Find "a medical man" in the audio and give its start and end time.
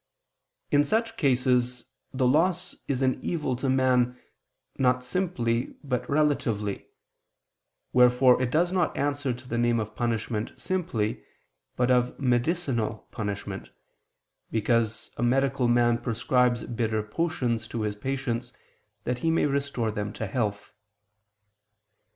15.17-15.99